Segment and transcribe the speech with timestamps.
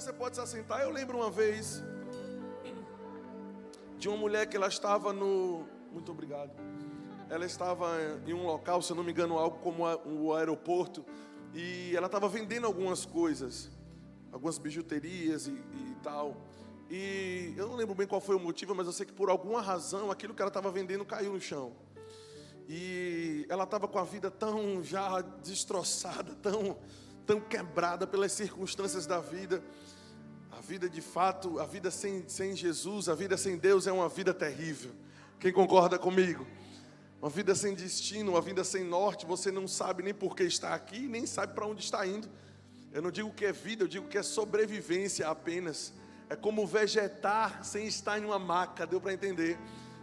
[0.00, 0.80] você pode se assentar.
[0.80, 1.82] Eu lembro uma vez
[3.98, 5.66] de uma mulher que ela estava no.
[5.92, 6.50] Muito obrigado.
[7.28, 7.86] Ela estava
[8.26, 11.04] em um local, se eu não me engano, algo como o aeroporto,
[11.52, 13.70] e ela estava vendendo algumas coisas,
[14.32, 16.34] algumas bijuterias e, e tal.
[16.88, 19.60] E eu não lembro bem qual foi o motivo, mas eu sei que por alguma
[19.60, 21.76] razão aquilo que ela estava vendendo caiu no chão.
[22.66, 26.78] E ela estava com a vida tão já destroçada, tão,
[27.30, 29.62] tão quebrada pelas circunstâncias da vida.
[30.50, 34.08] A vida de fato, a vida sem, sem Jesus, a vida sem Deus é uma
[34.08, 34.90] vida terrível.
[35.38, 36.44] Quem concorda comigo?
[37.22, 40.74] Uma vida sem destino, uma vida sem norte, você não sabe nem por que está
[40.74, 42.28] aqui, nem sabe para onde está indo.
[42.90, 45.92] Eu não digo que é vida, eu digo que é sobrevivência apenas.
[46.28, 49.56] É como vegetar sem estar em uma maca, deu para entender?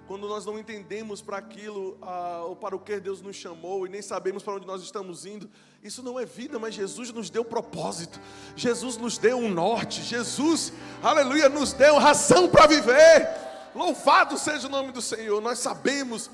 [0.07, 3.89] Quando nós não entendemos para aquilo ah, ou para o que Deus nos chamou e
[3.89, 5.49] nem sabemos para onde nós estamos indo,
[5.83, 8.19] isso não é vida, mas Jesus nos deu propósito,
[8.55, 10.71] Jesus nos deu um norte, Jesus,
[11.03, 13.29] aleluia, nos deu razão para viver.
[13.75, 15.41] Louvado seja o nome do Senhor.
[15.41, 16.31] Nós sabemos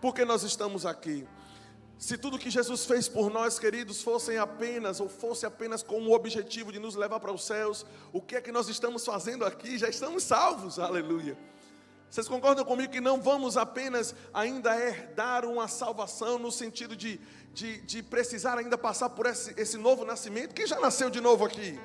[0.00, 1.26] porque nós estamos aqui.
[1.98, 6.12] Se tudo que Jesus fez por nós, queridos, fossem apenas ou fosse apenas com o
[6.12, 9.78] objetivo de nos levar para os céus, o que é que nós estamos fazendo aqui?
[9.78, 11.53] Já estamos salvos, aleluia.
[12.14, 17.20] Vocês concordam comigo que não vamos apenas ainda herdar uma salvação no sentido de,
[17.52, 20.54] de, de precisar ainda passar por esse, esse novo nascimento?
[20.54, 21.76] Quem já nasceu de novo aqui?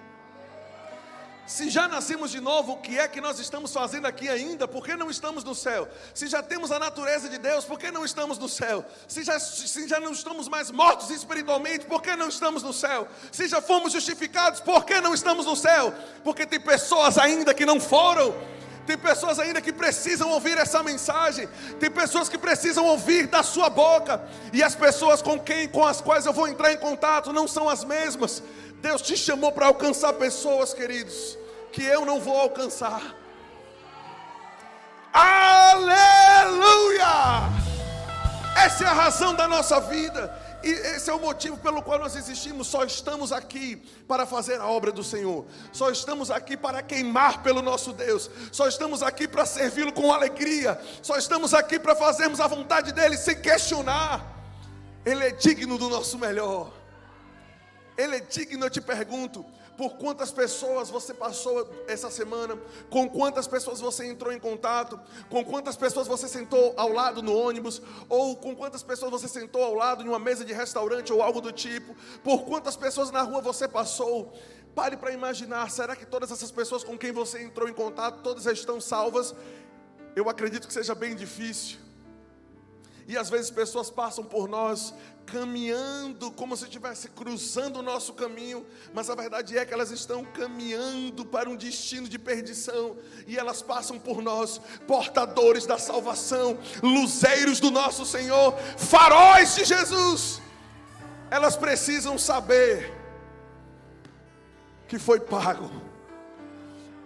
[1.47, 4.67] Se já nascemos de novo, o que é que nós estamos fazendo aqui ainda?
[4.67, 5.89] Por que não estamos no céu?
[6.13, 8.85] Se já temos a natureza de Deus, por que não estamos no céu?
[9.07, 13.07] Se já, se já não estamos mais mortos espiritualmente, por que não estamos no céu?
[13.31, 15.91] Se já fomos justificados, por que não estamos no céu?
[16.23, 18.59] Porque tem pessoas ainda que não foram.
[18.89, 21.47] Tem pessoas ainda que precisam ouvir essa mensagem.
[21.79, 24.19] Tem pessoas que precisam ouvir da sua boca.
[24.51, 27.69] E as pessoas com quem, com as quais eu vou entrar em contato, não são
[27.69, 28.41] as mesmas.
[28.81, 31.37] Deus te chamou para alcançar pessoas, queridos,
[31.71, 32.99] que eu não vou alcançar.
[35.13, 37.05] Aleluia!
[38.57, 40.35] Essa é a razão da nossa vida.
[40.63, 42.67] E esse é o motivo pelo qual nós existimos.
[42.67, 43.77] Só estamos aqui
[44.07, 45.45] para fazer a obra do Senhor.
[45.71, 48.29] Só estamos aqui para queimar pelo nosso Deus.
[48.51, 50.79] Só estamos aqui para servi-lo com alegria.
[51.01, 54.25] Só estamos aqui para fazermos a vontade dele sem questionar.
[55.05, 56.73] Ele é digno do nosso melhor.
[57.97, 59.45] Ele é digno, eu te pergunto
[59.79, 62.59] por quantas pessoas você passou essa semana,
[62.89, 67.33] com quantas pessoas você entrou em contato, com quantas pessoas você sentou ao lado no
[67.33, 71.21] ônibus, ou com quantas pessoas você sentou ao lado em uma mesa de restaurante ou
[71.21, 74.33] algo do tipo, por quantas pessoas na rua você passou.
[74.75, 78.45] Pare para imaginar, será que todas essas pessoas com quem você entrou em contato, todas
[78.47, 79.33] estão salvas?
[80.13, 81.88] Eu acredito que seja bem difícil.
[83.09, 84.93] E às vezes pessoas passam por nós
[85.25, 90.23] caminhando como se estivesse cruzando o nosso caminho, mas a verdade é que elas estão
[90.23, 97.59] caminhando para um destino de perdição e elas passam por nós, portadores da salvação, luzeiros
[97.59, 100.39] do nosso Senhor, faróis de Jesus.
[101.31, 102.93] Elas precisam saber
[104.87, 105.71] que foi pago.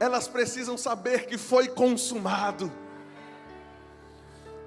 [0.01, 2.69] Elas precisam saber que foi consumado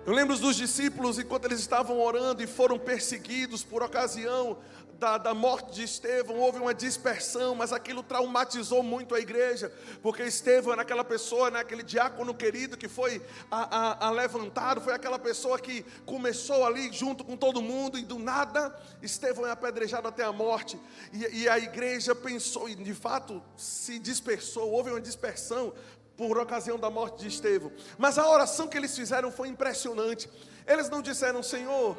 [0.07, 4.57] eu lembro dos discípulos, enquanto eles estavam orando e foram perseguidos por ocasião
[5.01, 9.71] da, da, morte de Estevão, houve uma dispersão, mas aquilo traumatizou muito a igreja,
[10.03, 14.81] porque Estevão era aquela pessoa, né, aquele diácono querido que foi a, a, a levantado,
[14.81, 19.51] foi aquela pessoa que começou ali junto com todo mundo, e do nada Estevão é
[19.51, 20.81] apedrejado até a morte,
[21.13, 25.75] e, e a igreja pensou, e de fato se dispersou, houve uma dispersão,
[26.17, 27.71] por ocasião da morte de Estevão.
[27.99, 30.29] Mas a oração que eles fizeram foi impressionante.
[30.67, 31.97] Eles não disseram, Senhor,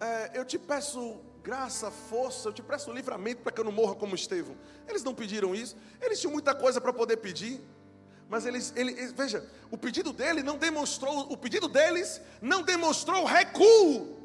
[0.00, 3.94] é, eu te peço graça, força, eu te peço livramento para que eu não morra
[3.94, 4.56] como Estevão.
[4.86, 5.76] Eles não pediram isso.
[6.00, 7.60] Eles tinham muita coisa para poder pedir.
[8.28, 14.18] Mas eles, eles, veja, o pedido dele não demonstrou, o pedido deles não demonstrou recuo.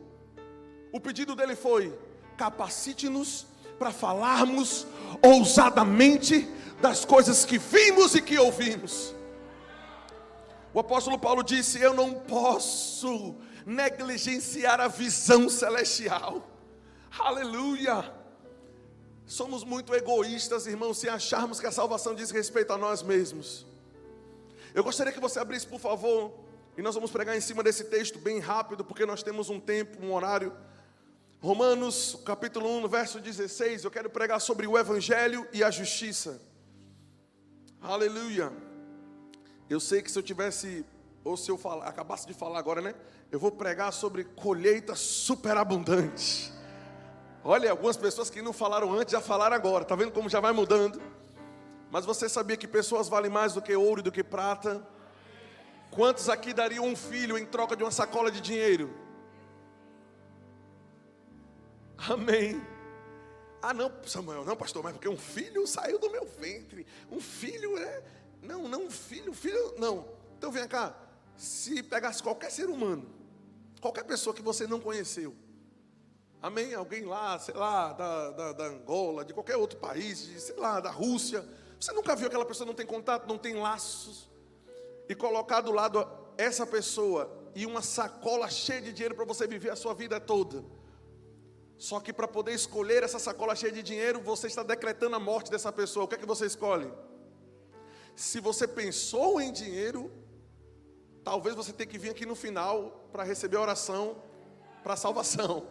[0.92, 1.98] O pedido dele foi:
[2.36, 3.46] capacite-nos
[3.80, 4.86] para falarmos
[5.22, 6.48] ousadamente
[6.84, 9.16] das coisas que vimos e que ouvimos.
[10.74, 16.46] O apóstolo Paulo disse: Eu não posso negligenciar a visão celestial.
[17.18, 18.14] Aleluia.
[19.26, 23.66] Somos muito egoístas, irmãos, se acharmos que a salvação diz respeito a nós mesmos.
[24.76, 26.34] Eu gostaria que você abrisse, por favor,
[26.78, 30.06] e nós vamos pregar em cima desse texto bem rápido, porque nós temos um tempo,
[30.06, 30.52] um horário.
[31.40, 33.86] Romanos, capítulo 1, verso 16.
[33.86, 36.52] Eu quero pregar sobre o evangelho e a justiça.
[37.84, 38.50] Aleluia.
[39.70, 40.86] Eu sei que se eu tivesse,
[41.22, 42.96] ou se eu falar, acabasse de falar agora, né?
[43.30, 46.54] Eu vou pregar sobre colheita superabundante.
[47.44, 49.84] Olha, algumas pessoas que não falaram antes já falaram agora.
[49.84, 51.02] Tá vendo como já vai mudando?
[51.92, 54.82] Mas você sabia que pessoas valem mais do que ouro e do que prata?
[55.92, 58.90] Quantos aqui dariam um filho em troca de uma sacola de dinheiro?
[61.98, 62.62] Amém.
[63.64, 66.86] Ah, não, Samuel, não, pastor, mas porque um filho saiu do meu ventre.
[67.10, 68.04] Um filho é.
[68.42, 70.06] Não, não, um filho, filho, não.
[70.38, 70.94] Então vem cá.
[71.38, 73.10] Se pegasse qualquer ser humano,
[73.80, 75.34] qualquer pessoa que você não conheceu,
[76.42, 76.74] amém?
[76.74, 80.82] Alguém lá, sei lá, da, da, da Angola, de qualquer outro país, de, sei lá,
[80.82, 81.48] da Rússia,
[81.80, 84.30] você nunca viu aquela pessoa não tem contato, não tem laços,
[85.08, 86.06] e colocar do lado
[86.38, 90.66] essa pessoa e uma sacola cheia de dinheiro para você viver a sua vida toda.
[91.78, 95.52] Só que para poder escolher essa sacola cheia de dinheiro, você está decretando a morte
[95.52, 96.06] dessa pessoa.
[96.06, 96.92] O que é que você escolhe?
[98.16, 100.12] Se você pensou em dinheiro,
[101.24, 104.16] talvez você tenha que vir aqui no final para receber a oração
[104.84, 105.66] para salvação.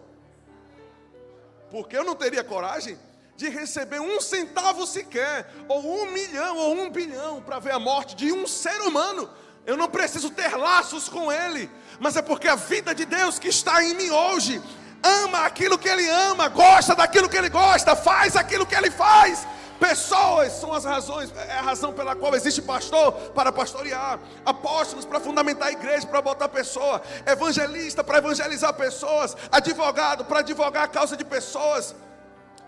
[1.70, 2.98] Porque eu não teria coragem
[3.37, 8.14] de receber um centavo sequer, ou um milhão, ou um bilhão, para ver a morte
[8.14, 9.28] de um ser humano.
[9.64, 11.70] Eu não preciso ter laços com ele,
[12.00, 14.60] mas é porque a vida de Deus que está em mim hoje
[15.02, 19.46] ama aquilo que ele ama, gosta daquilo que ele gosta, faz aquilo que ele faz.
[19.81, 25.19] Pessoas são as razões, é a razão pela qual existe pastor para pastorear, apóstolos para
[25.19, 31.16] fundamentar a igreja, para botar pessoa, evangelista para evangelizar pessoas, advogado para advogar a causa
[31.16, 31.96] de pessoas,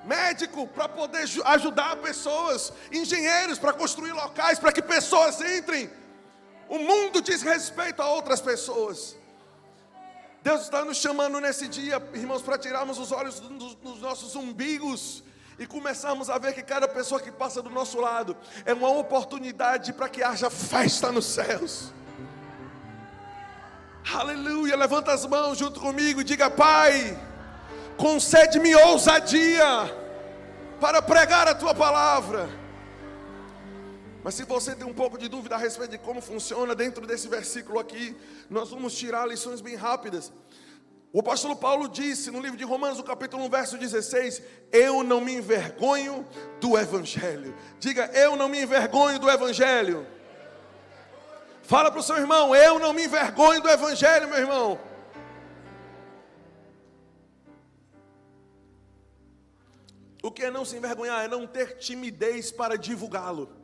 [0.04, 5.88] médico para poder ajudar pessoas, engenheiros para construir locais para que pessoas entrem.
[6.68, 9.16] O mundo diz respeito a outras pessoas.
[10.44, 15.24] Deus está nos chamando nesse dia, irmãos, para tirarmos os olhos dos, dos nossos umbigos
[15.58, 18.36] e começarmos a ver que cada pessoa que passa do nosso lado
[18.66, 21.94] é uma oportunidade para que haja festa nos céus.
[24.12, 27.18] Aleluia, levanta as mãos junto comigo e diga: Pai,
[27.96, 29.64] concede-me ousadia
[30.78, 32.50] para pregar a tua palavra.
[34.24, 37.28] Mas se você tem um pouco de dúvida a respeito de como funciona dentro desse
[37.28, 38.16] versículo aqui,
[38.48, 40.32] nós vamos tirar lições bem rápidas.
[41.12, 44.40] O apóstolo Paulo disse no livro de Romanos, no capítulo 1, verso 16:
[44.72, 46.26] Eu não me envergonho
[46.58, 47.54] do Evangelho.
[47.78, 50.06] Diga, eu não me envergonho do Evangelho.
[51.62, 54.80] Fala para o seu irmão, eu não me envergonho do Evangelho, meu irmão.
[60.22, 61.26] O que é não se envergonhar?
[61.26, 63.63] É não ter timidez para divulgá-lo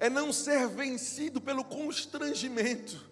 [0.00, 3.08] é não ser vencido pelo constrangimento.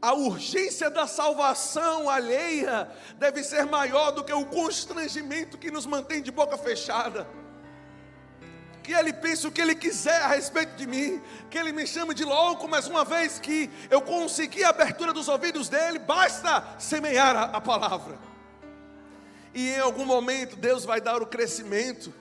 [0.00, 6.22] A urgência da salvação alheia deve ser maior do que o constrangimento que nos mantém
[6.22, 7.28] de boca fechada.
[8.82, 11.20] Que ele pense o que ele quiser a respeito de mim,
[11.50, 15.28] que ele me chame de louco, mas uma vez que eu consegui a abertura dos
[15.28, 18.18] ouvidos dele, basta semear a, a palavra.
[19.52, 22.14] E em algum momento Deus vai dar o crescimento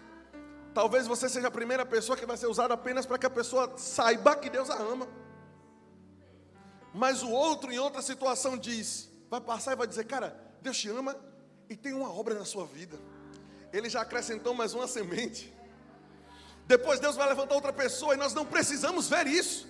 [0.73, 3.73] Talvez você seja a primeira pessoa que vai ser usada apenas para que a pessoa
[3.77, 5.07] saiba que Deus a ama.
[6.93, 10.89] Mas o outro, em outra situação, diz: vai passar e vai dizer, cara, Deus te
[10.89, 11.15] ama
[11.69, 12.97] e tem uma obra na sua vida.
[13.71, 15.53] Ele já acrescentou mais uma semente.
[16.65, 19.67] Depois Deus vai levantar outra pessoa e nós não precisamos ver isso.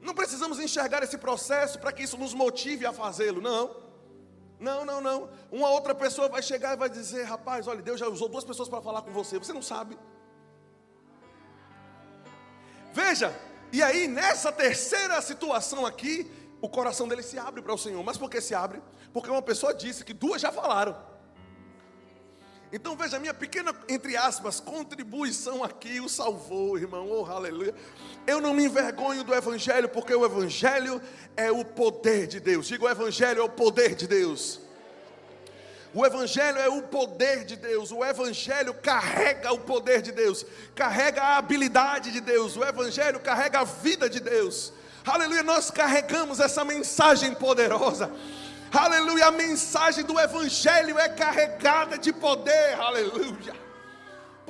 [0.00, 3.40] Não precisamos enxergar esse processo para que isso nos motive a fazê-lo.
[3.40, 3.76] Não.
[4.58, 5.30] Não, não, não.
[5.50, 8.68] Uma outra pessoa vai chegar e vai dizer: rapaz, olha, Deus já usou duas pessoas
[8.68, 9.38] para falar com você.
[9.38, 9.98] Você não sabe.
[13.02, 13.34] Veja,
[13.72, 16.30] e aí nessa terceira situação aqui,
[16.60, 18.02] o coração dele se abre para o Senhor.
[18.04, 18.82] Mas por que se abre?
[19.12, 20.94] Porque uma pessoa disse que duas já falaram.
[22.72, 27.74] Então veja, minha pequena, entre aspas, contribuição aqui o salvou, irmão, oh aleluia.
[28.26, 31.00] Eu não me envergonho do Evangelho, porque o Evangelho
[31.36, 32.68] é o poder de Deus.
[32.68, 34.60] Diga, o Evangelho é o poder de Deus.
[35.92, 41.20] O Evangelho é o poder de Deus, o Evangelho carrega o poder de Deus, carrega
[41.20, 44.72] a habilidade de Deus, o Evangelho carrega a vida de Deus.
[45.04, 48.10] Aleluia, nós carregamos essa mensagem poderosa.
[48.72, 52.74] Aleluia, a mensagem do Evangelho é carregada de poder.
[52.74, 53.69] Aleluia.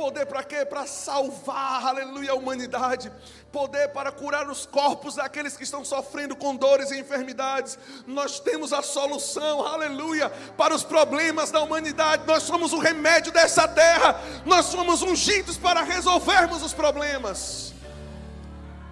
[0.01, 0.65] Poder para quê?
[0.65, 3.13] Para salvar, aleluia, a humanidade.
[3.53, 7.79] Poder para curar os corpos daqueles que estão sofrendo com dores e enfermidades.
[8.07, 12.23] Nós temos a solução, aleluia, para os problemas da humanidade.
[12.27, 14.19] Nós somos o remédio dessa terra.
[14.47, 17.75] Nós somos ungidos para resolvermos os problemas.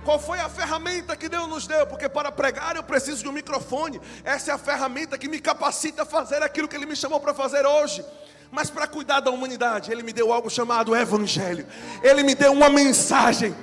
[0.05, 1.87] Qual foi a ferramenta que Deus nos deu?
[1.87, 3.99] Porque para pregar eu preciso de um microfone.
[4.23, 7.33] Essa é a ferramenta que me capacita a fazer aquilo que Ele me chamou para
[7.33, 8.05] fazer hoje.
[8.51, 11.67] Mas para cuidar da humanidade, Ele me deu algo chamado Evangelho.
[12.03, 13.55] Ele me deu uma mensagem.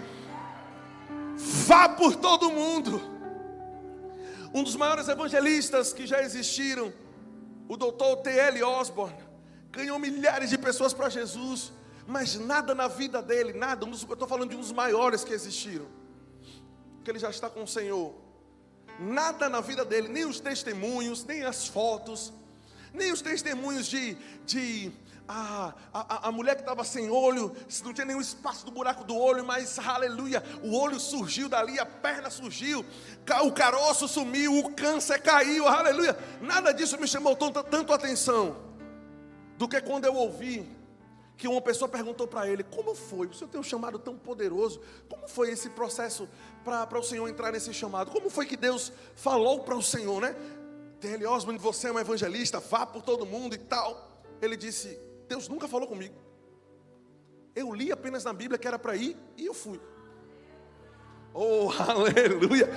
[1.38, 3.02] Vá por todo mundo.
[4.54, 6.94] Um dos maiores evangelistas que já existiram,
[7.68, 8.64] o doutor T.L.
[8.64, 9.18] Osborne,
[9.72, 11.74] ganhou milhares de pessoas para Jesus,
[12.08, 15.88] mas nada na vida dele, nada, eu estou falando de um dos maiores que existiram,
[17.04, 18.14] que ele já está com o Senhor.
[19.00, 22.32] Nada na vida dele, nem os testemunhos, nem as fotos,
[22.96, 24.92] nem os testemunhos de, de
[25.28, 25.74] a,
[26.28, 29.80] a, mulher que estava sem olho, não tinha nenhum espaço do buraco do olho, mas
[29.80, 32.86] aleluia, o olho surgiu dali, a perna surgiu,
[33.44, 36.18] o caroço sumiu, o câncer caiu, aleluia.
[36.42, 38.56] Nada disso me chamou tanto, tanto atenção
[39.58, 40.76] do que quando eu ouvi
[41.38, 43.28] que uma pessoa perguntou para ele: Como foi?
[43.28, 46.30] O senhor tem um chamado tão poderoso, como foi esse processo
[46.64, 48.12] para o senhor entrar nesse chamado?
[48.12, 50.36] Como foi que Deus falou para o senhor, né?
[51.00, 51.26] T.L.
[51.28, 54.24] Osmond, você é um evangelista, vá por todo mundo e tal.
[54.42, 56.16] Ele disse: Deus nunca falou comigo.
[57.56, 59.80] Eu li apenas na Bíblia que era para ir e eu fui.
[61.34, 62.70] Oh, aleluia!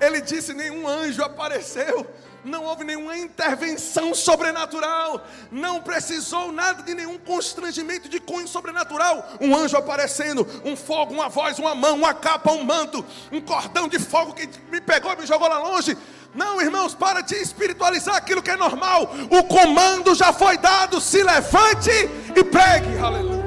[0.00, 2.06] Ele disse: nenhum anjo apareceu,
[2.44, 9.24] não houve nenhuma intervenção sobrenatural, não precisou nada de nenhum constrangimento de cunho sobrenatural.
[9.40, 13.86] Um anjo aparecendo, um fogo, uma voz, uma mão, uma capa, um manto, um cordão
[13.86, 15.96] de fogo que me pegou e me jogou lá longe.
[16.34, 19.10] Não, irmãos, para de espiritualizar aquilo que é normal.
[19.30, 21.00] O comando já foi dado.
[21.00, 21.90] Se levante
[22.34, 22.98] e pregue.
[22.98, 23.42] Aleluia.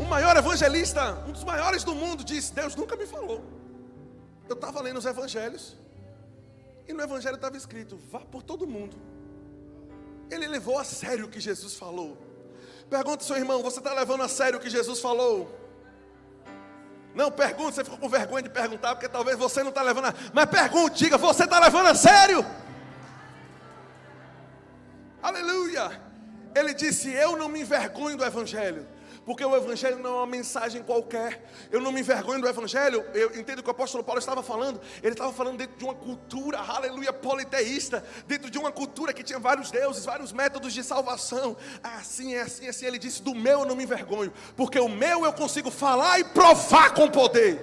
[0.00, 3.44] O maior evangelista, um dos maiores do mundo, disse: Deus nunca me falou.
[4.48, 5.76] Eu estava lendo os evangelhos.
[6.88, 8.96] E no evangelho estava escrito: vá por todo mundo.
[10.30, 12.18] Ele levou a sério o que Jesus falou.
[12.90, 15.65] Pergunta seu irmão: você está levando a sério o que Jesus falou?
[17.16, 20.14] Não pergunte, você ficou com vergonha de perguntar, porque talvez você não está levando a...
[20.34, 22.44] Mas pergunte, diga, você está levando a sério?
[25.22, 25.98] Aleluia!
[26.54, 28.86] Ele disse: Eu não me envergonho do Evangelho
[29.26, 31.44] porque o Evangelho não é uma mensagem qualquer.
[31.72, 33.04] Eu não me envergonho do Evangelho.
[33.12, 34.80] Eu entendo que o apóstolo Paulo estava falando.
[35.02, 38.04] Ele estava falando dentro de uma cultura, aleluia, politeísta.
[38.28, 41.56] Dentro de uma cultura que tinha vários deuses, vários métodos de salvação.
[41.82, 42.86] Assim, é assim, é assim.
[42.86, 46.24] Ele disse: Do meu eu não me envergonho, porque o meu eu consigo falar e
[46.24, 47.60] provar com poder.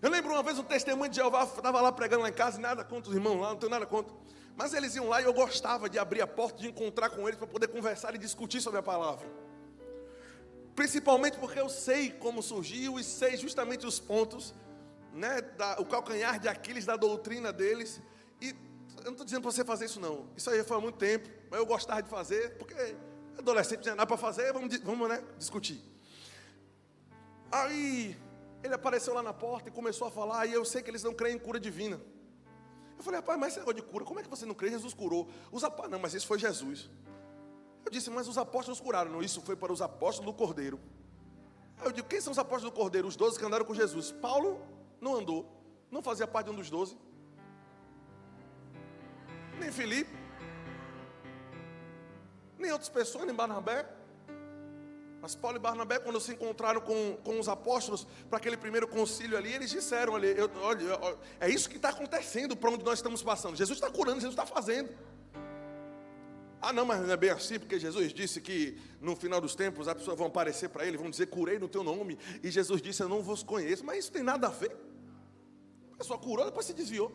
[0.00, 2.82] Eu lembro uma vez um testemunho de Jeová, estava lá pregando lá em casa, nada
[2.82, 4.14] contra os irmãos lá, não tenho nada contra.
[4.56, 7.38] Mas eles iam lá e eu gostava de abrir a porta, de encontrar com eles
[7.38, 9.28] para poder conversar e discutir sobre a palavra.
[10.74, 14.54] Principalmente porque eu sei como surgiu e sei justamente os pontos,
[15.12, 18.00] né, da, o calcanhar de Aquiles da doutrina deles.
[18.40, 18.48] E
[18.98, 20.26] eu não estou dizendo para você fazer isso não.
[20.34, 22.74] Isso aí foi há muito tempo, mas eu gostava de fazer, porque
[23.38, 25.82] adolescente não tinha nada para fazer, vamos, vamos né, discutir.
[27.52, 28.16] Aí
[28.62, 31.12] ele apareceu lá na porta e começou a falar, e eu sei que eles não
[31.12, 32.00] creem em cura divina.
[32.96, 34.70] Eu falei, rapaz, mas esse negócio de cura, como é que você não crê?
[34.70, 35.28] Jesus curou.
[35.52, 36.90] Os apóstolos, não, mas isso foi Jesus.
[37.84, 39.10] Eu disse, mas os apóstolos curaram.
[39.10, 40.80] Não, isso foi para os apóstolos do Cordeiro.
[41.78, 43.06] Aí eu digo, quem são os apóstolos do Cordeiro?
[43.06, 44.10] Os doze que andaram com Jesus.
[44.10, 44.60] Paulo
[45.00, 45.46] não andou,
[45.90, 46.96] não fazia parte de um dos doze.
[49.60, 50.10] Nem Filipe,
[52.58, 53.95] nem outras pessoas, nem Barnabé.
[55.26, 59.36] Mas Paulo e Barnabé, quando se encontraram com, com os apóstolos para aquele primeiro concílio
[59.36, 63.24] ali, eles disseram: olha, eu, olha é isso que está acontecendo para onde nós estamos
[63.24, 63.56] passando.
[63.56, 64.88] Jesus está curando, Jesus está fazendo.
[66.62, 69.88] Ah, não, mas não é bem assim, porque Jesus disse que no final dos tempos
[69.88, 72.16] as pessoas vão aparecer para ele, vão dizer: curei no teu nome.
[72.40, 73.84] E Jesus disse: Eu não vos conheço.
[73.84, 74.76] Mas isso tem nada a ver.
[75.94, 77.10] A pessoa curou, depois se desviou.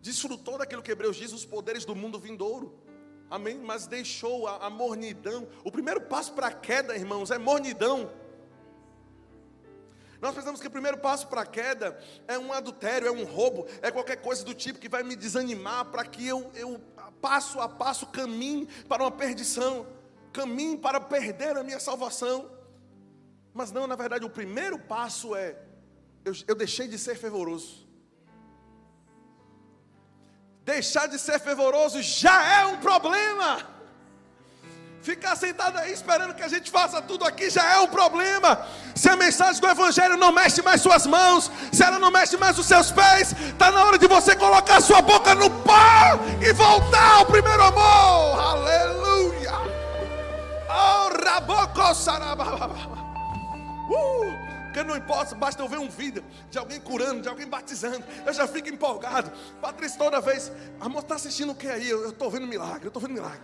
[0.00, 2.81] Desfrutou daquilo que Hebreus diz: os poderes do mundo vindouro.
[3.32, 3.56] Amém?
[3.56, 5.48] Mas deixou a, a mornidão.
[5.64, 8.12] O primeiro passo para a queda, irmãos, é mornidão.
[10.20, 11.98] Nós pensamos que o primeiro passo para a queda
[12.28, 15.86] é um adultério, é um roubo, é qualquer coisa do tipo que vai me desanimar
[15.86, 16.78] para que eu, eu
[17.22, 19.86] passo a passo caminhe para uma perdição,
[20.30, 22.50] caminhe para perder a minha salvação.
[23.54, 25.56] Mas não, na verdade, o primeiro passo é:
[26.22, 27.81] eu, eu deixei de ser fervoroso.
[30.64, 33.58] Deixar de ser fervoroso já é um problema.
[35.02, 38.64] Ficar sentado aí esperando que a gente faça tudo aqui já é um problema.
[38.94, 42.56] Se a mensagem do Evangelho não mexe mais suas mãos, se ela não mexe mais
[42.56, 47.14] os seus pés, está na hora de você colocar sua boca no pó e voltar
[47.16, 48.40] ao primeiro amor.
[48.40, 49.54] Aleluia.
[50.68, 51.90] Oh, rabocó,
[53.90, 54.41] uh.
[54.72, 58.02] Porque não importa, basta eu ver um vídeo de alguém curando, de alguém batizando.
[58.24, 59.30] Eu já fico empolgado.
[59.60, 60.50] Patrícia, toda vez,
[60.80, 61.90] amor, está assistindo o que aí?
[61.90, 63.42] Eu estou vendo milagre, eu estou vendo milagre.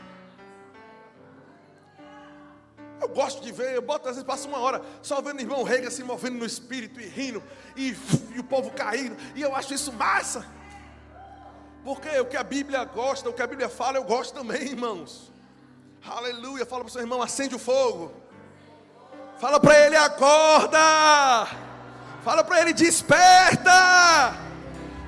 [2.99, 5.62] Eu gosto de ver, eu boto, às vezes passa uma hora só vendo o irmão
[5.64, 7.42] Rega se movendo no espírito e rindo,
[7.76, 7.94] e,
[8.35, 10.47] e o povo caindo, e eu acho isso massa.
[11.85, 15.30] Porque o que a Bíblia gosta, o que a Bíblia fala, eu gosto também, irmãos.
[16.06, 16.64] Aleluia.
[16.64, 18.27] Fala para o seu irmão, acende o fogo.
[19.40, 20.78] Fala para ele: acorda.
[22.25, 24.37] Fala para ele: desperta.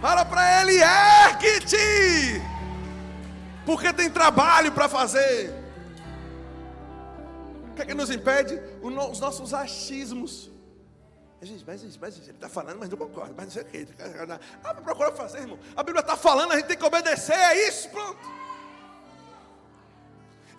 [0.00, 2.42] Fala para ele: ergue-te.
[3.66, 5.54] porque tem trabalho para fazer.
[7.70, 8.60] O que é que nos impede?
[8.82, 10.50] Os nossos achismos.
[11.42, 13.88] Gente, mas, mas ele está falando, mas não concordo, mas não sei o que.
[14.62, 15.58] Ah, procura fazer, irmão.
[15.74, 18.18] A Bíblia está falando, a gente tem que obedecer, é isso, pronto.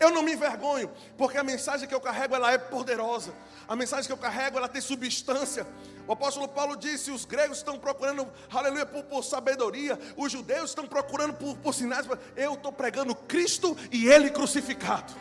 [0.01, 3.35] Eu não me envergonho, porque a mensagem que eu carrego ela é poderosa.
[3.67, 5.67] A mensagem que eu carrego ela tem substância.
[6.07, 10.87] O apóstolo Paulo disse: os gregos estão procurando, aleluia, por, por sabedoria, os judeus estão
[10.87, 12.07] procurando por, por sinais.
[12.35, 15.13] Eu estou pregando Cristo e Ele crucificado.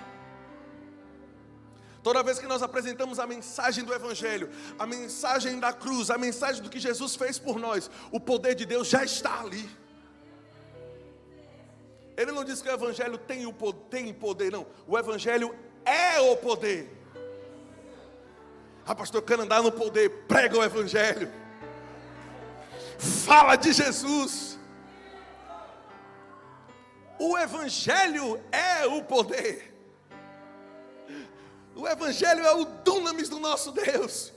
[2.03, 6.63] Toda vez que nós apresentamos a mensagem do Evangelho, a mensagem da cruz, a mensagem
[6.63, 9.69] do que Jesus fez por nós, o poder de Deus já está ali.
[12.21, 13.53] Ele não diz que o Evangelho tem, o,
[13.89, 14.67] tem poder, não.
[14.87, 16.95] O Evangelho é o poder.
[18.85, 20.11] Ah, pastor, quero andar no poder.
[20.29, 21.33] Prega o Evangelho.
[22.99, 24.59] Fala de Jesus.
[27.19, 29.75] O Evangelho é o poder.
[31.75, 34.31] O Evangelho é o dunamis do nosso Deus.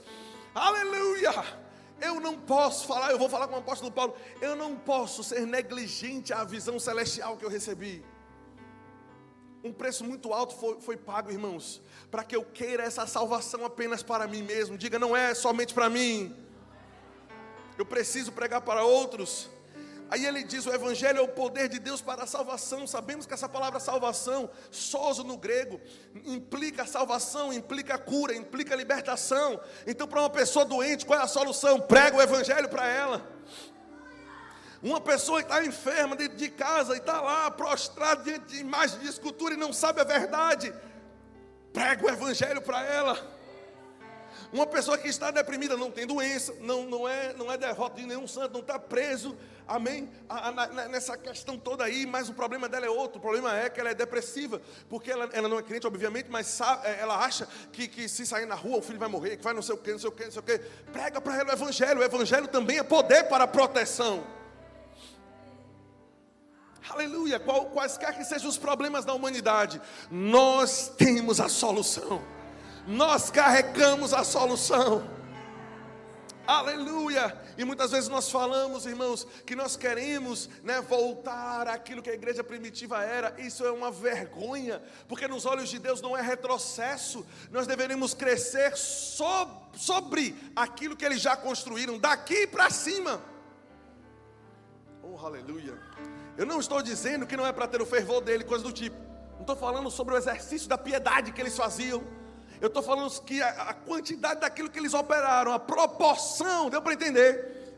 [0.54, 1.63] Aleluia
[2.00, 5.46] eu não posso falar, eu vou falar com o apóstolo Paulo, eu não posso ser
[5.46, 8.04] negligente à visão celestial que eu recebi.
[9.62, 14.02] Um preço muito alto foi, foi pago, irmãos, para que eu queira essa salvação apenas
[14.02, 14.76] para mim mesmo.
[14.76, 16.36] Diga, não é somente para mim.
[17.78, 19.48] Eu preciso pregar para outros.
[20.14, 22.86] Aí ele diz: o Evangelho é o poder de Deus para a salvação.
[22.86, 25.80] Sabemos que essa palavra salvação, sozo no grego,
[26.24, 29.60] implica salvação, implica cura, implica libertação.
[29.84, 31.80] Então, para uma pessoa doente, qual é a solução?
[31.80, 33.28] Prega o Evangelho para ela.
[34.80, 39.00] Uma pessoa que está enferma dentro de casa e está lá prostrada diante de imagens
[39.02, 40.72] de escultura e não sabe a verdade,
[41.72, 43.18] prega o Evangelho para ela.
[44.54, 48.06] Uma pessoa que está deprimida, não tem doença, não, não, é, não é derrota de
[48.06, 50.08] nenhum santo, não está preso, amém?
[50.28, 53.18] A, a, nessa questão toda aí, mas o problema dela é outro.
[53.18, 56.46] O problema é que ela é depressiva, porque ela, ela não é crente, obviamente, mas
[56.46, 59.42] sabe, é, ela acha que, que se sair na rua o filho vai morrer, que
[59.42, 60.58] vai não sei o que, não sei o que, não sei o que.
[60.92, 61.98] Prega para ela o evangelho.
[61.98, 64.24] O evangelho também é poder para proteção.
[66.88, 67.40] Aleluia.
[67.40, 72.33] Qual, quaisquer que sejam os problemas da humanidade, nós temos a solução
[72.86, 75.14] nós carregamos a solução.
[76.46, 77.34] Aleluia!
[77.56, 82.44] E muitas vezes nós falamos, irmãos, que nós queremos né, voltar àquilo que a igreja
[82.44, 83.34] primitiva era.
[83.40, 87.24] Isso é uma vergonha, porque nos olhos de Deus não é retrocesso.
[87.50, 89.24] Nós deveríamos crescer so,
[89.72, 93.22] sobre aquilo que eles já construíram, daqui para cima.
[95.02, 95.78] Oh, aleluia!
[96.36, 98.96] Eu não estou dizendo que não é para ter o fervor dele, coisa do tipo.
[99.34, 102.04] Não estou falando sobre o exercício da piedade que eles faziam
[102.64, 106.94] eu estou falando que a, a quantidade daquilo que eles operaram, a proporção, deu para
[106.94, 107.74] entender?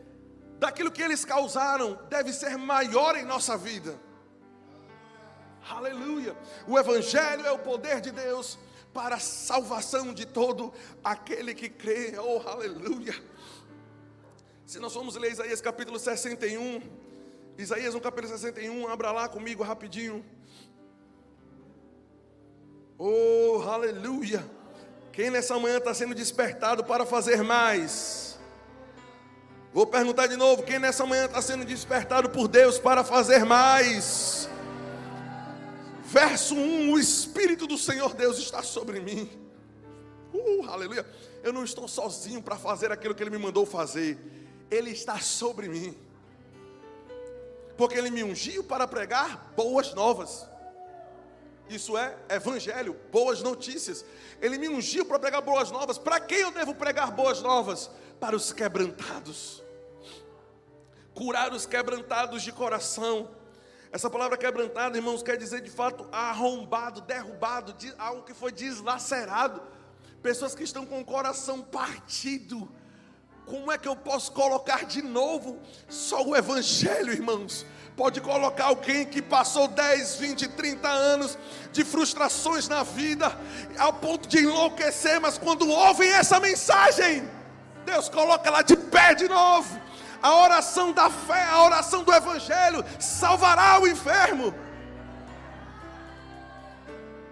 [0.60, 3.98] Daquilo que eles causaram deve ser maior em nossa vida.
[5.68, 6.36] Aleluia.
[6.68, 8.56] O Evangelho é o poder de Deus
[8.94, 10.72] para a salvação de todo
[11.02, 12.14] aquele que crê.
[12.20, 13.20] Oh, aleluia.
[14.64, 16.80] Se nós formos ler Isaías capítulo 61,
[17.58, 20.24] Isaías no capítulo 61, abra lá comigo rapidinho.
[22.96, 24.48] Oh, aleluia.
[25.16, 28.38] Quem nessa manhã está sendo despertado para fazer mais?
[29.72, 34.46] Vou perguntar de novo: quem nessa manhã está sendo despertado por Deus para fazer mais?
[36.04, 39.30] Verso 1: O Espírito do Senhor Deus está sobre mim.
[40.34, 41.06] Uh, aleluia.
[41.42, 44.18] Eu não estou sozinho para fazer aquilo que Ele me mandou fazer.
[44.70, 45.96] Ele está sobre mim.
[47.74, 50.46] Porque Ele me ungiu para pregar boas novas.
[51.68, 54.04] Isso é evangelho, boas notícias.
[54.40, 55.98] Ele me ungiu para pregar boas novas.
[55.98, 57.90] Para quem eu devo pregar boas novas?
[58.20, 59.62] Para os quebrantados.
[61.12, 63.30] Curar os quebrantados de coração.
[63.90, 69.60] Essa palavra quebrantado, irmãos, quer dizer de fato arrombado, derrubado, algo que foi deslacerado.
[70.22, 72.70] Pessoas que estão com o coração partido.
[73.44, 75.60] Como é que eu posso colocar de novo?
[75.88, 81.38] Só o Evangelho, irmãos pode colocar alguém que passou 10, 20, 30 anos
[81.72, 83.36] de frustrações na vida,
[83.78, 87.26] ao ponto de enlouquecer, mas quando ouvem essa mensagem,
[87.86, 89.80] Deus coloca ela de pé de novo.
[90.22, 94.54] A oração da fé, a oração do Evangelho salvará o enfermo.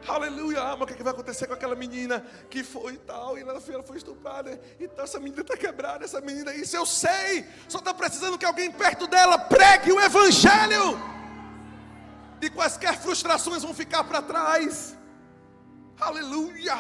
[0.07, 3.39] Aleluia, mas o que, é que vai acontecer com aquela menina que foi e tal,
[3.39, 7.47] e ela foi estuprada, e tal, essa menina está quebrada, essa menina, isso eu sei,
[7.69, 10.99] só está precisando que alguém perto dela pregue o Evangelho,
[12.41, 14.95] e quaisquer frustrações vão ficar para trás.
[15.99, 16.77] Aleluia.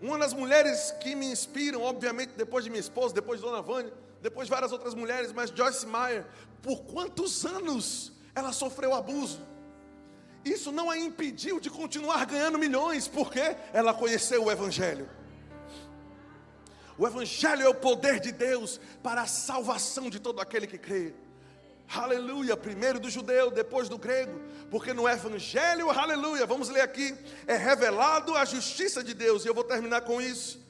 [0.00, 3.92] Uma das mulheres que me inspiram, obviamente, depois de minha esposa, depois de Dona Vânia,
[4.22, 6.24] depois de várias outras mulheres, mas Joyce Meyer,
[6.62, 9.40] por quantos anos ela sofreu abuso?
[10.44, 15.08] Isso não a impediu de continuar ganhando milhões, porque ela conheceu o Evangelho.
[16.96, 21.14] O Evangelho é o poder de Deus para a salvação de todo aquele que crê.
[21.94, 24.38] Aleluia, primeiro do judeu, depois do grego,
[24.70, 29.54] porque no Evangelho, aleluia, vamos ler aqui, é revelado a justiça de Deus, e eu
[29.54, 30.60] vou terminar com isso.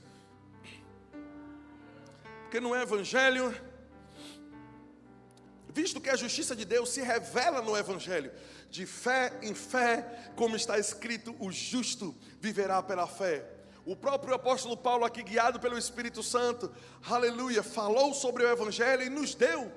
[2.42, 3.54] Porque no Evangelho,
[5.80, 8.32] visto que a justiça de Deus se revela no Evangelho,
[8.68, 13.44] de fé em fé, como está escrito, o justo viverá pela fé.
[13.86, 16.68] O próprio apóstolo Paulo, aqui guiado pelo Espírito Santo,
[17.08, 19.70] aleluia, falou sobre o Evangelho e nos deu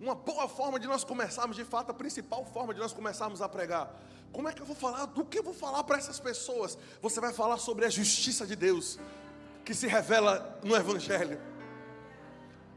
[0.00, 3.48] uma boa forma de nós começarmos, de fato, a principal forma de nós começarmos a
[3.48, 3.94] pregar.
[4.32, 5.04] Como é que eu vou falar?
[5.04, 6.78] Do que eu vou falar para essas pessoas?
[7.02, 8.98] Você vai falar sobre a justiça de Deus,
[9.66, 11.38] que se revela no Evangelho.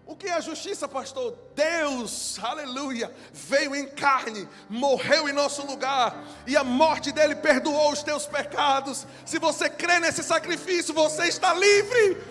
[0.08, 1.36] O que é justiça, pastor?
[1.56, 8.04] Deus, aleluia, veio em carne, morreu em nosso lugar, e a morte dele perdoou os
[8.04, 9.08] teus pecados.
[9.26, 12.24] Se você crê nesse sacrifício, você está livre.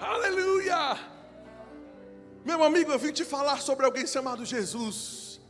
[0.00, 0.98] Aleluia.
[2.44, 5.40] Meu amigo, eu vim te falar sobre alguém chamado Jesus,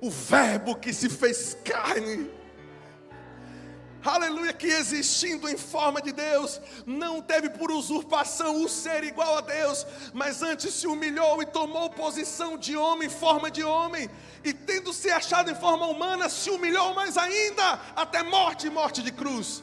[0.00, 2.30] o Verbo que se fez carne.
[4.06, 9.40] Aleluia, que existindo em forma de Deus, não teve por usurpação o ser igual a
[9.40, 14.08] Deus, mas antes se humilhou e tomou posição de homem, forma de homem,
[14.44, 19.02] e tendo se achado em forma humana, se humilhou mais ainda, até morte e morte
[19.02, 19.62] de cruz.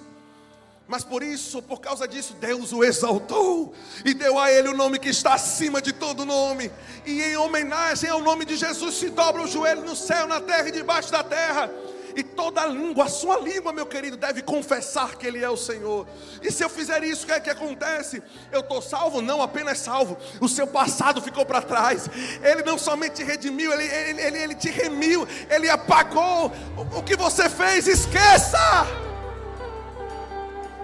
[0.86, 5.00] Mas por isso, por causa disso, Deus o exaltou e deu a ele o nome
[5.00, 6.70] que está acima de todo nome.
[7.06, 10.68] E em homenagem ao nome de Jesus se dobra o joelho no céu, na terra
[10.68, 11.72] e debaixo da terra.
[12.16, 16.08] E toda língua, a sua língua, meu querido, deve confessar que Ele é o Senhor.
[16.42, 18.22] E se eu fizer isso, o que é que acontece?
[18.52, 19.22] Eu estou salvo?
[19.22, 20.18] Não apenas salvo.
[20.40, 22.10] O seu passado ficou para trás.
[22.42, 27.04] Ele não somente te redimiu, ele, ele, ele, ele te remiu, Ele apagou o, o
[27.04, 27.88] que você fez.
[27.88, 28.58] Esqueça!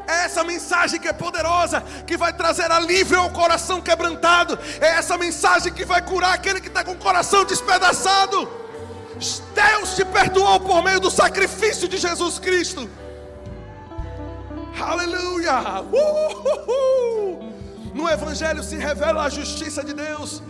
[0.08, 4.58] É essa mensagem que é poderosa, que vai trazer alívio ao coração quebrantado.
[4.82, 8.59] É essa mensagem que vai curar aquele que está com o coração despedaçado.
[9.16, 12.90] Deus te perdoou por meio do sacrifício de Jesus Cristo.
[14.80, 15.84] Aleluia!
[17.94, 20.42] No Evangelho se revela a justiça de Deus.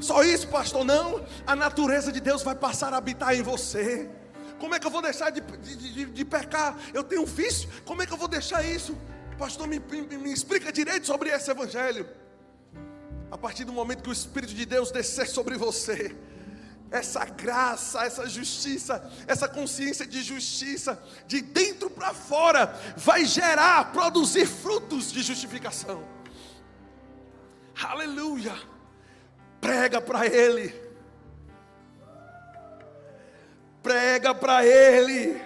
[0.00, 0.84] Só isso, pastor?
[0.84, 1.24] Não.
[1.46, 4.10] A natureza de Deus vai passar a habitar em você.
[4.58, 6.76] Como é que eu vou deixar de, de, de, de pecar?
[6.92, 7.68] Eu tenho um vício.
[7.84, 8.96] Como é que eu vou deixar isso?
[9.38, 12.06] Pastor, me, me, me explica direito sobre esse evangelho.
[13.30, 16.14] A partir do momento que o Espírito de Deus descer sobre você,
[16.96, 24.46] essa graça, essa justiça, essa consciência de justiça, de dentro para fora, vai gerar, produzir
[24.46, 26.04] frutos de justificação.
[27.82, 28.54] Aleluia!
[29.60, 30.84] Prega para Ele
[33.84, 35.38] prega para Ele.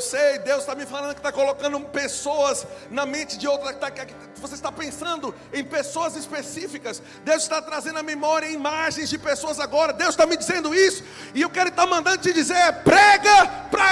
[0.00, 3.74] Eu sei, Deus está me falando que está colocando pessoas na mente de outra.
[3.74, 7.02] Tá, que você está pensando em pessoas específicas.
[7.22, 9.92] Deus está trazendo a memória imagens de pessoas agora.
[9.92, 11.04] Deus está me dizendo isso.
[11.34, 13.88] E eu quero estar mandando te dizer: prega para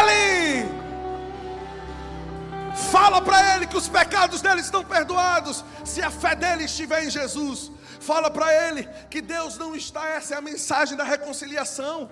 [0.00, 0.66] Ele.
[2.90, 5.62] Fala para Ele que os pecados dele estão perdoados.
[5.84, 7.70] Se a fé dele estiver em Jesus.
[8.00, 12.10] Fala para ele que Deus não está, essa é a mensagem da reconciliação.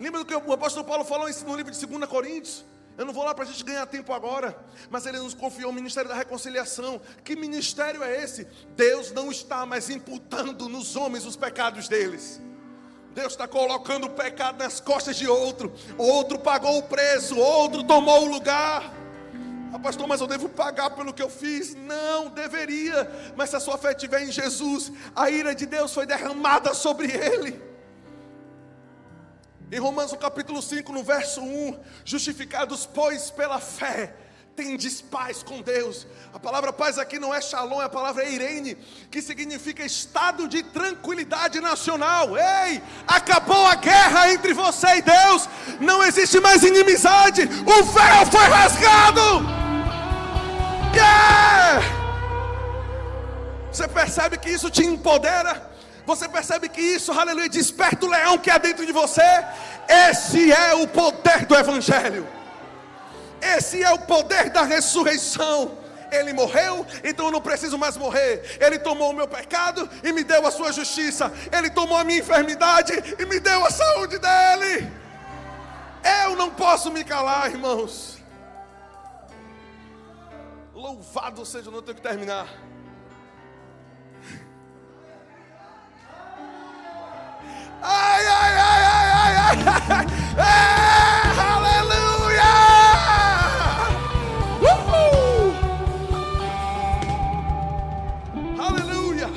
[0.00, 2.64] Lembra do que o apóstolo Paulo falou no livro de 2 Coríntios?
[2.98, 4.58] Eu não vou lá para a gente ganhar tempo agora,
[4.90, 7.00] mas ele nos confiou o ministério da reconciliação.
[7.22, 8.44] Que ministério é esse?
[8.74, 12.42] Deus não está mais imputando nos homens os pecados deles.
[13.14, 15.72] Deus está colocando o pecado nas costas de outro.
[15.96, 18.92] Outro pagou o preço, outro tomou o lugar.
[19.72, 21.76] Ah, pastor, mas eu devo pagar pelo que eu fiz?
[21.76, 23.08] Não, deveria.
[23.36, 27.12] Mas se a sua fé estiver em Jesus, a ira de Deus foi derramada sobre
[27.12, 27.67] ele.
[29.70, 34.14] Em Romanos capítulo 5, no verso 1, justificados, pois, pela fé,
[34.56, 36.06] tendes paz com Deus.
[36.32, 38.78] A palavra paz aqui não é shalom, é a palavra eirene,
[39.10, 42.30] que significa estado de tranquilidade nacional.
[42.38, 45.46] Ei, acabou a guerra entre você e Deus,
[45.78, 49.20] não existe mais inimizade, o véu foi rasgado.
[50.94, 51.82] Yeah!
[53.70, 55.67] Você percebe que isso te empodera?
[56.08, 59.20] Você percebe que isso, aleluia, desperta o leão que há dentro de você?
[59.86, 62.26] Esse é o poder do Evangelho.
[63.42, 65.76] Esse é o poder da ressurreição.
[66.10, 68.56] Ele morreu, então eu não preciso mais morrer.
[68.58, 71.30] Ele tomou o meu pecado e me deu a sua justiça.
[71.52, 74.90] Ele tomou a minha enfermidade e me deu a saúde dele.
[76.22, 78.16] Eu não posso me calar, irmãos.
[80.72, 82.48] Louvado seja, não tenho que terminar.
[87.82, 89.56] Ai, ai, ai, ai, ai, ai,
[89.90, 90.06] ai.
[90.38, 92.52] É, aleluia!
[94.62, 95.52] Uhul!
[98.58, 99.28] Aleluia!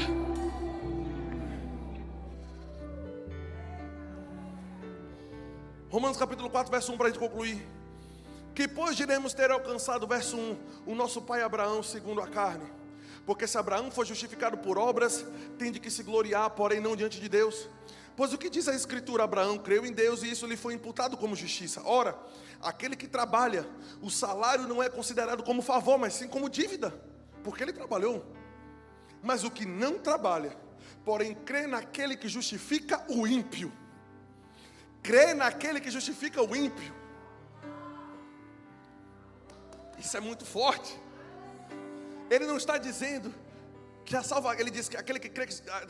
[5.89, 7.67] Romanos capítulo 4, verso 1 para a gente concluir.
[8.55, 12.65] Que pois diremos ter alcançado, verso 1, o nosso pai Abraão segundo a carne?
[13.25, 15.25] Porque se Abraão foi justificado por obras,
[15.57, 17.67] tem de que se gloriar, porém não diante de Deus.
[18.15, 19.23] Pois o que diz a Escritura?
[19.23, 21.81] Abraão creu em Deus e isso lhe foi imputado como justiça.
[21.85, 22.17] Ora,
[22.61, 23.65] aquele que trabalha,
[24.01, 26.93] o salário não é considerado como favor, mas sim como dívida,
[27.43, 28.25] porque ele trabalhou.
[29.23, 30.57] Mas o que não trabalha,
[31.05, 33.71] porém crê naquele que justifica o ímpio,
[35.01, 36.93] crê naquele que justifica o ímpio.
[39.97, 40.99] Isso é muito forte.
[42.29, 43.33] Ele não está dizendo
[44.03, 45.47] que a salva, ele diz que aquele que crê,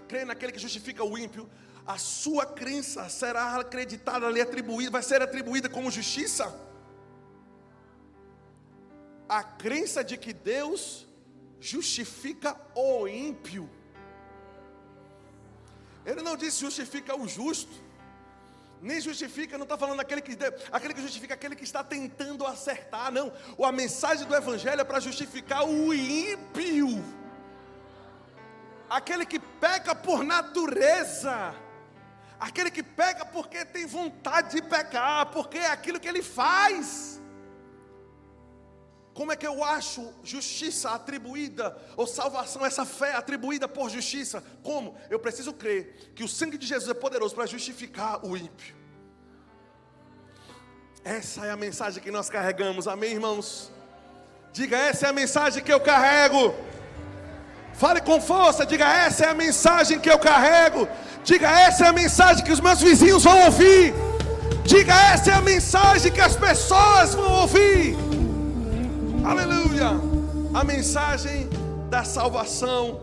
[0.07, 1.49] crê naquele que justifica o ímpio,
[1.85, 6.53] a sua crença será acreditada, lhe atribuída, vai ser atribuída como justiça.
[9.27, 11.07] A crença de que Deus
[11.59, 13.69] justifica o ímpio.
[16.05, 17.71] Ele não disse justifica o justo,
[18.81, 20.35] nem justifica, não está falando aquele que,
[20.71, 23.31] aquele que justifica aquele que está tentando acertar, não.
[23.63, 27.03] A mensagem do Evangelho é para justificar o ímpio,
[28.89, 31.53] aquele que peca por natureza,
[32.41, 37.21] aquele que peca porque tem vontade de pecar, porque é aquilo que ele faz.
[39.13, 44.43] Como é que eu acho justiça atribuída, ou salvação, essa fé atribuída por justiça?
[44.63, 44.97] Como?
[45.09, 48.75] Eu preciso crer que o sangue de Jesus é poderoso para justificar o ímpio.
[51.03, 53.71] Essa é a mensagem que nós carregamos, amém, irmãos?
[54.51, 56.55] Diga, essa é a mensagem que eu carrego.
[57.73, 60.87] Fale com força, diga, essa é a mensagem que eu carrego.
[61.23, 63.93] Diga, essa é a mensagem que os meus vizinhos vão ouvir.
[64.63, 67.95] Diga, essa é a mensagem que as pessoas vão ouvir.
[69.25, 69.91] Aleluia!
[70.53, 71.49] A mensagem
[71.89, 73.01] da salvação.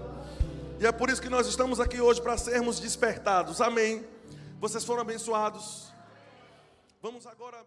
[0.80, 3.60] E é por isso que nós estamos aqui hoje para sermos despertados.
[3.60, 4.04] Amém.
[4.60, 5.92] Vocês foram abençoados.
[7.02, 7.58] Vamos agora